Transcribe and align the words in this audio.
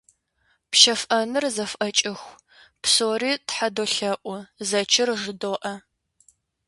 Пщэфӏэныр 0.71 1.45
зэфӏэкӏыху, 1.55 2.33
псори 2.81 3.31
тхьэ 3.47 3.67
долъэӏу, 3.75 4.39
зэчыр 4.67 5.09
жыдоӏэ. 5.21 5.73